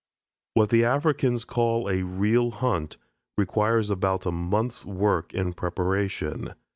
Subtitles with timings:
[0.55, 2.97] What the Africans call a real hunt
[3.37, 6.55] requires about a month's work in preparation.